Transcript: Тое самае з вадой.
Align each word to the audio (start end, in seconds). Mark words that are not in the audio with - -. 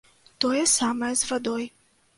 Тое 0.45 0.63
самае 0.79 1.13
з 1.23 1.31
вадой. 1.35 1.73